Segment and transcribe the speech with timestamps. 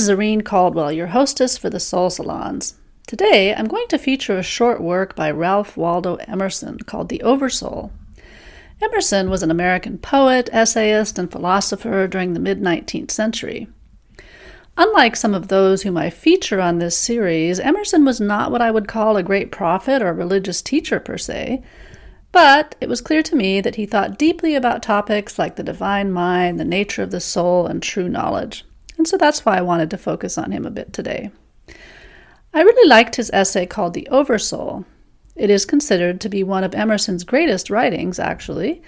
[0.00, 2.76] Is Zareen Caldwell, your hostess for the Soul Salons.
[3.06, 7.92] Today, I'm going to feature a short work by Ralph Waldo Emerson called The Oversoul.
[8.80, 13.68] Emerson was an American poet, essayist, and philosopher during the mid 19th century.
[14.78, 18.70] Unlike some of those whom I feature on this series, Emerson was not what I
[18.70, 21.62] would call a great prophet or religious teacher per se,
[22.32, 26.10] but it was clear to me that he thought deeply about topics like the divine
[26.10, 28.64] mind, the nature of the soul, and true knowledge.
[29.00, 31.30] And so that's why I wanted to focus on him a bit today.
[32.52, 34.84] I really liked his essay called The Oversoul,
[35.40, 38.82] it is considered to be one of Emerson's greatest writings, actually,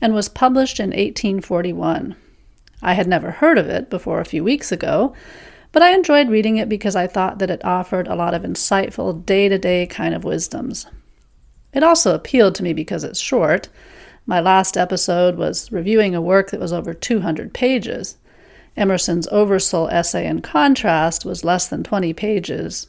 [0.00, 2.14] and was published in 1841.
[2.80, 5.14] I had never heard of it before a few weeks ago,
[5.72, 9.26] but I enjoyed reading it because I thought that it offered a lot of insightful,
[9.26, 10.86] day to day kind of wisdoms.
[11.72, 13.68] It also appealed to me because it's short.
[14.26, 18.16] My last episode was reviewing a work that was over 200 pages.
[18.76, 22.88] Emerson's Oversoul essay, in contrast, was less than 20 pages,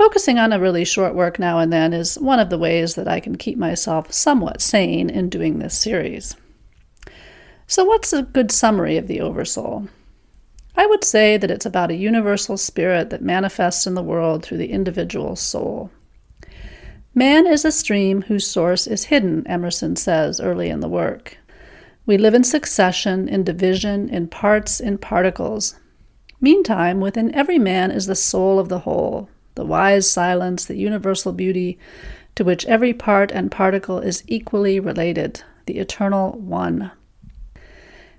[0.00, 3.06] Focusing on a really short work now and then is one of the ways that
[3.06, 6.34] I can keep myself somewhat sane in doing this series.
[7.66, 9.88] So, what's a good summary of the Oversoul?
[10.74, 14.56] I would say that it's about a universal spirit that manifests in the world through
[14.56, 15.90] the individual soul.
[17.14, 21.36] Man is a stream whose source is hidden, Emerson says early in the work.
[22.10, 25.78] We live in succession, in division, in parts, in particles.
[26.40, 31.30] Meantime, within every man is the soul of the whole, the wise silence, the universal
[31.30, 31.78] beauty,
[32.34, 36.90] to which every part and particle is equally related, the eternal one.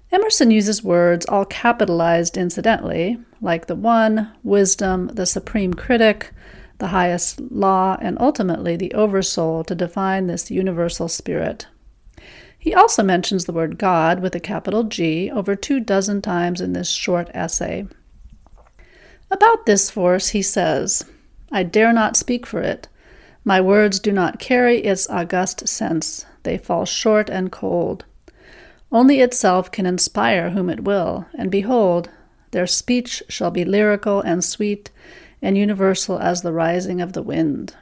[0.10, 6.32] Emerson uses words all capitalized incidentally, like the one, wisdom, the supreme critic,
[6.78, 11.68] the highest law, and ultimately the oversoul to define this universal spirit.
[12.62, 16.74] He also mentions the word God with a capital G over two dozen times in
[16.74, 17.88] this short essay.
[19.32, 21.04] About this force, he says,
[21.52, 22.88] I dare not speak for it.
[23.44, 28.06] My words do not carry its august sense, they fall short and cold.
[28.92, 32.12] Only itself can inspire whom it will, and behold,
[32.52, 34.92] their speech shall be lyrical and sweet
[35.42, 37.76] and universal as the rising of the wind.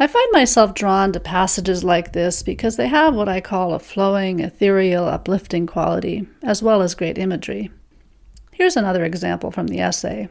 [0.00, 3.80] I find myself drawn to passages like this because they have what I call a
[3.80, 7.72] flowing, ethereal, uplifting quality, as well as great imagery.
[8.52, 10.28] Here's another example from the essay.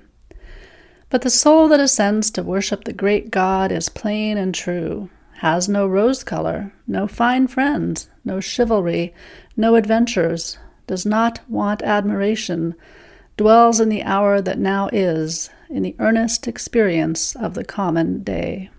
[1.09, 5.67] But the soul that ascends to worship the great God is plain and true, has
[5.67, 9.13] no rose color, no fine friends, no chivalry,
[9.57, 10.57] no adventures,
[10.87, 12.73] does not want admiration,
[13.35, 18.69] dwells in the hour that now is, in the earnest experience of the common day.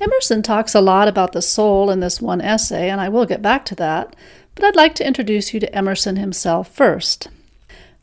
[0.00, 3.42] Emerson talks a lot about the soul in this one essay, and I will get
[3.42, 4.14] back to that,
[4.54, 7.28] but I'd like to introduce you to Emerson himself first.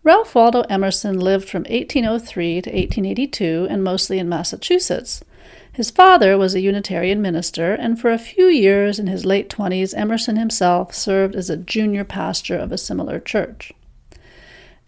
[0.03, 5.23] Ralph Waldo Emerson lived from 1803 to 1882 and mostly in Massachusetts.
[5.71, 9.93] His father was a Unitarian minister, and for a few years in his late 20s,
[9.97, 13.73] Emerson himself served as a junior pastor of a similar church.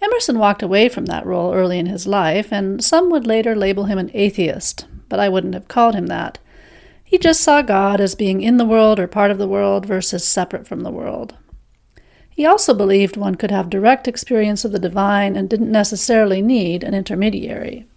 [0.01, 3.85] Emerson walked away from that role early in his life, and some would later label
[3.85, 6.37] him an atheist, but I wouldn't have called him that.
[7.09, 10.27] He just saw God as being in the world or part of the world versus
[10.27, 11.35] separate from the world.
[12.29, 16.83] He also believed one could have direct experience of the divine and didn't necessarily need
[16.83, 17.87] an intermediary.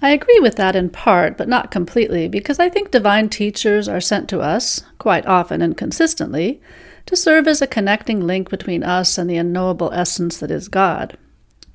[0.00, 4.00] I agree with that in part, but not completely, because I think divine teachers are
[4.00, 6.62] sent to us, quite often and consistently,
[7.04, 11.18] to serve as a connecting link between us and the unknowable essence that is God.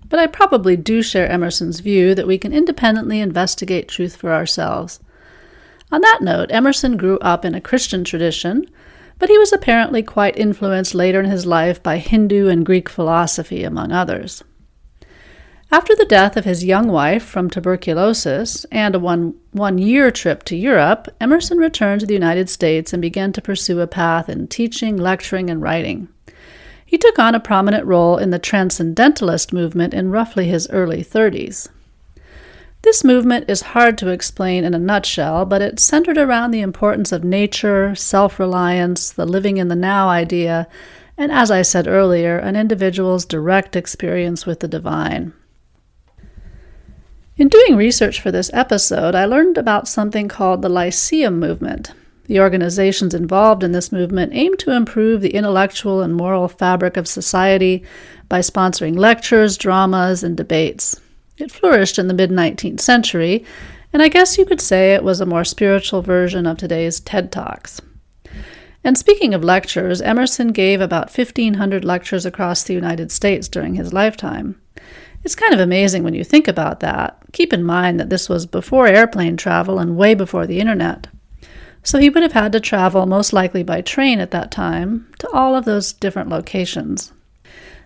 [0.09, 4.99] But I probably do share Emerson's view that we can independently investigate truth for ourselves.
[5.91, 8.67] On that note, Emerson grew up in a Christian tradition
[9.19, 13.63] but he was apparently quite influenced later in his life by Hindu and Greek philosophy,
[13.63, 14.43] among others.
[15.69, 20.43] After the death of his young wife from tuberculosis and a one, one year trip
[20.45, 24.47] to Europe, Emerson returned to the United States and began to pursue a path in
[24.47, 26.07] teaching, lecturing, and writing.
[26.85, 31.67] He took on a prominent role in the Transcendentalist movement in roughly his early 30s.
[32.87, 37.11] This movement is hard to explain in a nutshell, but it's centered around the importance
[37.11, 40.69] of nature, self reliance, the living in the now idea,
[41.17, 45.33] and as I said earlier, an individual's direct experience with the divine.
[47.35, 51.91] In doing research for this episode, I learned about something called the Lyceum Movement.
[52.27, 57.05] The organizations involved in this movement aim to improve the intellectual and moral fabric of
[57.05, 57.83] society
[58.29, 61.01] by sponsoring lectures, dramas, and debates.
[61.37, 63.45] It flourished in the mid 19th century,
[63.93, 67.31] and I guess you could say it was a more spiritual version of today's TED
[67.31, 67.79] Talks.
[68.83, 73.93] And speaking of lectures, Emerson gave about 1,500 lectures across the United States during his
[73.93, 74.59] lifetime.
[75.23, 77.17] It's kind of amazing when you think about that.
[77.33, 81.07] Keep in mind that this was before airplane travel and way before the internet.
[81.83, 85.29] So he would have had to travel, most likely by train at that time, to
[85.31, 87.13] all of those different locations.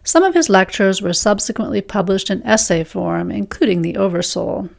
[0.03, 4.69] Some of his lectures were subsequently published in essay form, including The Oversoul.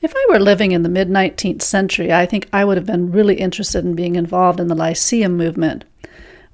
[0.00, 3.12] If I were living in the mid 19th century, I think I would have been
[3.12, 5.84] really interested in being involved in the Lyceum movement,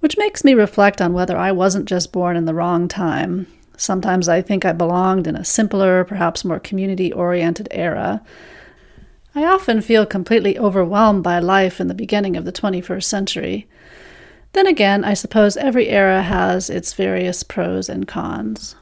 [0.01, 3.47] which makes me reflect on whether I wasn't just born in the wrong time.
[3.77, 8.23] Sometimes I think I belonged in a simpler, perhaps more community oriented era.
[9.35, 13.69] I often feel completely overwhelmed by life in the beginning of the 21st century.
[14.57, 18.75] Then again, I suppose every era has its various pros and cons.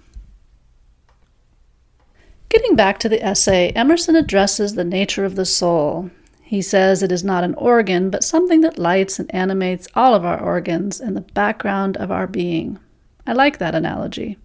[2.48, 6.12] Getting back to the essay, Emerson addresses the nature of the soul.
[6.42, 10.24] He says it is not an organ, but something that lights and animates all of
[10.24, 12.78] our organs in the background of our being.
[13.26, 14.38] I like that analogy.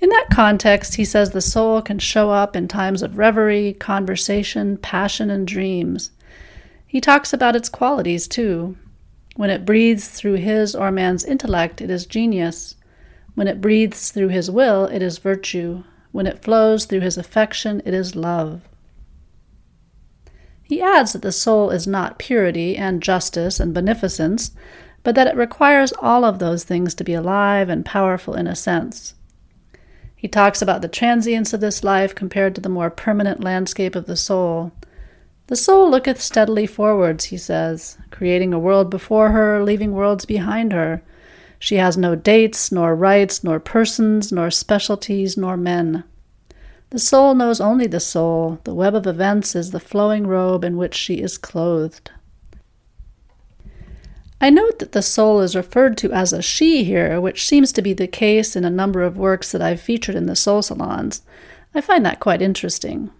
[0.00, 4.78] In that context, he says the soul can show up in times of reverie, conversation,
[4.78, 6.10] passion, and dreams.
[6.88, 8.76] He talks about its qualities, too.
[9.38, 12.74] When it breathes through his or man's intellect, it is genius.
[13.36, 15.84] When it breathes through his will, it is virtue.
[16.10, 18.62] When it flows through his affection, it is love.
[20.64, 24.50] He adds that the soul is not purity and justice and beneficence,
[25.04, 28.56] but that it requires all of those things to be alive and powerful in a
[28.56, 29.14] sense.
[30.16, 34.06] He talks about the transience of this life compared to the more permanent landscape of
[34.06, 34.72] the soul.
[35.48, 40.72] The soul looketh steadily forwards, he says, creating a world before her, leaving worlds behind
[40.72, 41.02] her,
[41.58, 46.04] she has no dates, nor rights, nor persons, nor specialties, nor men.
[46.90, 48.60] The soul knows only the soul.
[48.64, 52.10] The web of events is the flowing robe in which she is clothed.
[54.40, 57.82] I note that the soul is referred to as a she here, which seems to
[57.82, 61.22] be the case in a number of works that I've featured in the Soul Salons.
[61.74, 63.10] I find that quite interesting.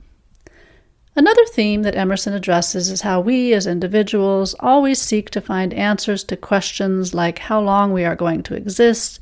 [1.18, 6.22] Another theme that Emerson addresses is how we as individuals always seek to find answers
[6.22, 9.18] to questions like how long we are going to exist,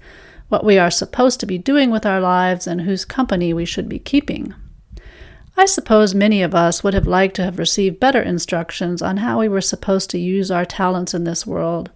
[0.50, 3.88] what we are supposed to be doing with our lives, and whose company we should
[3.88, 4.54] be keeping.
[5.56, 9.40] I suppose many of us would have liked to have received better instructions on how
[9.40, 11.90] we were supposed to use our talents in this world.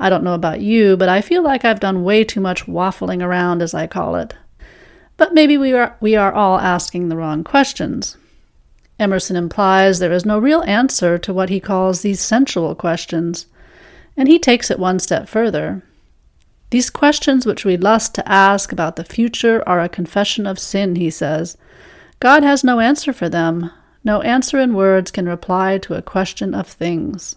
[0.00, 3.22] I don't know about you, but I feel like I've done way too much waffling
[3.22, 4.34] around, as I call it.
[5.16, 8.16] But maybe we are, we are all asking the wrong questions.
[8.98, 13.46] Emerson implies there is no real answer to what he calls these sensual questions,
[14.16, 15.82] and he takes it one step further.
[16.70, 20.96] These questions which we lust to ask about the future are a confession of sin,
[20.96, 21.56] he says.
[22.20, 23.70] God has no answer for them.
[24.04, 27.36] No answer in words can reply to a question of things.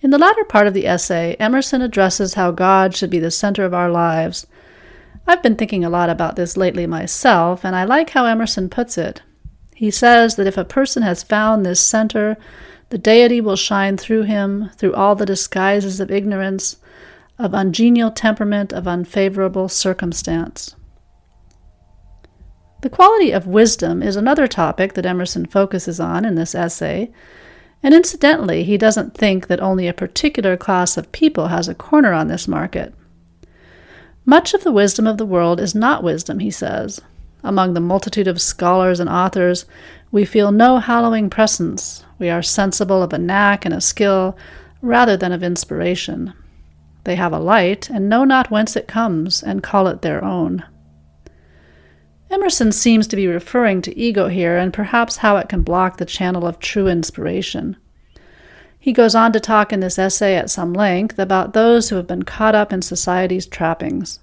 [0.00, 3.64] In the latter part of the essay, Emerson addresses how God should be the center
[3.64, 4.46] of our lives.
[5.26, 8.98] I've been thinking a lot about this lately myself, and I like how Emerson puts
[8.98, 9.22] it.
[9.82, 12.36] He says that if a person has found this center,
[12.90, 16.76] the deity will shine through him, through all the disguises of ignorance,
[17.36, 20.76] of ungenial temperament, of unfavorable circumstance.
[22.82, 27.10] The quality of wisdom is another topic that Emerson focuses on in this essay,
[27.82, 32.12] and incidentally, he doesn't think that only a particular class of people has a corner
[32.12, 32.94] on this market.
[34.24, 37.00] Much of the wisdom of the world is not wisdom, he says.
[37.42, 39.64] Among the multitude of scholars and authors,
[40.10, 42.04] we feel no hallowing presence.
[42.18, 44.36] We are sensible of a knack and a skill
[44.80, 46.34] rather than of inspiration.
[47.04, 50.64] They have a light and know not whence it comes, and call it their own.
[52.30, 56.04] Emerson seems to be referring to ego here and perhaps how it can block the
[56.06, 57.76] channel of true inspiration.
[58.78, 62.06] He goes on to talk in this essay at some length about those who have
[62.06, 64.20] been caught up in society's trappings.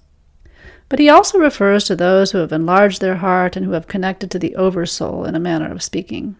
[0.90, 4.30] But he also refers to those who have enlarged their heart and who have connected
[4.32, 6.36] to the oversoul in a manner of speaking.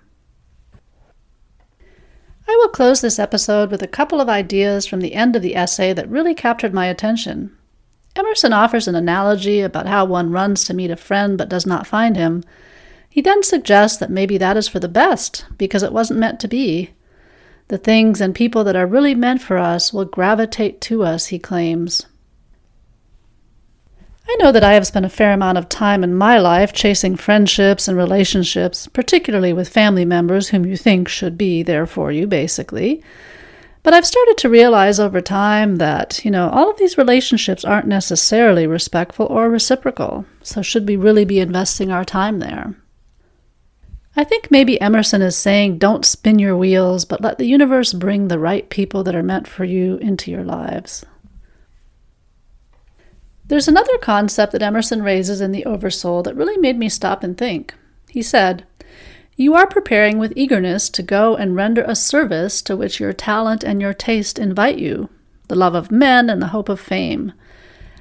[2.49, 5.55] I will close this episode with a couple of ideas from the end of the
[5.55, 7.57] essay that really captured my attention.
[8.17, 11.87] Emerson offers an analogy about how one runs to meet a friend but does not
[11.87, 12.43] find him.
[13.09, 16.49] He then suggests that maybe that is for the best, because it wasn't meant to
[16.49, 16.91] be.
[17.69, 21.39] The things and people that are really meant for us will gravitate to us, he
[21.39, 22.07] claims.
[24.31, 27.17] I know that I have spent a fair amount of time in my life chasing
[27.17, 32.29] friendships and relationships, particularly with family members whom you think should be there for you,
[32.29, 33.03] basically.
[33.83, 37.89] But I've started to realize over time that, you know, all of these relationships aren't
[37.89, 40.25] necessarily respectful or reciprocal.
[40.45, 42.77] So, should we really be investing our time there?
[44.15, 48.29] I think maybe Emerson is saying don't spin your wheels, but let the universe bring
[48.29, 51.05] the right people that are meant for you into your lives.
[53.51, 57.37] There's another concept that Emerson raises in The Oversoul that really made me stop and
[57.37, 57.75] think.
[58.09, 58.65] He said,
[59.35, 63.65] You are preparing with eagerness to go and render a service to which your talent
[63.65, 65.11] and your taste invite you
[65.49, 67.33] the love of men and the hope of fame.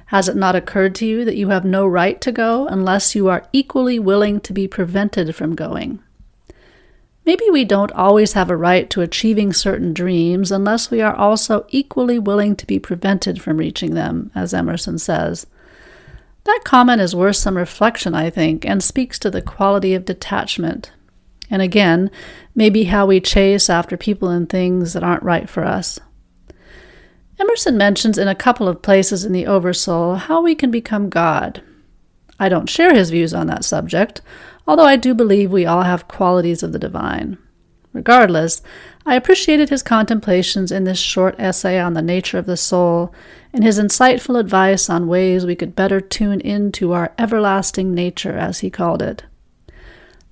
[0.06, 3.26] Has it not occurred to you that you have no right to go unless you
[3.26, 6.00] are equally willing to be prevented from going?
[7.30, 11.64] Maybe we don't always have a right to achieving certain dreams unless we are also
[11.68, 15.46] equally willing to be prevented from reaching them, as Emerson says.
[16.42, 20.90] That comment is worth some reflection, I think, and speaks to the quality of detachment.
[21.48, 22.10] And again,
[22.56, 26.00] maybe how we chase after people and things that aren't right for us.
[27.38, 31.62] Emerson mentions in a couple of places in the Oversoul how we can become God.
[32.40, 34.20] I don't share his views on that subject,
[34.66, 37.38] although I do believe we all have qualities of the divine.
[37.92, 38.62] Regardless,
[39.04, 43.12] I appreciated his contemplations in this short essay on the nature of the soul
[43.52, 48.60] and his insightful advice on ways we could better tune into our everlasting nature, as
[48.60, 49.24] he called it.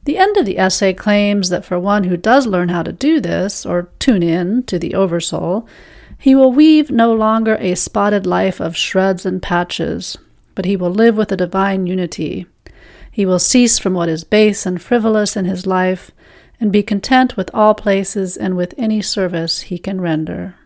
[0.04, 3.20] The end of the essay claims that for one who does learn how to do
[3.20, 5.68] this, or tune in to the Oversoul,
[6.16, 10.16] he will weave no longer a spotted life of shreds and patches,
[10.54, 12.47] but he will live with a divine unity
[13.10, 16.10] he will cease from what is base and frivolous in his life,
[16.60, 20.56] and be content with all places and with any service he can render.